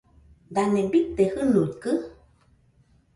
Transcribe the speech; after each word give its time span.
Dane 0.53 0.81
bite 0.91 1.23
jɨnuikɨ? 1.33 1.91